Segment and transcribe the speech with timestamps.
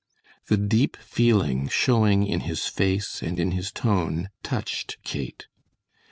[0.47, 5.45] The deep feeling showing in his face and in his tone touched Kate.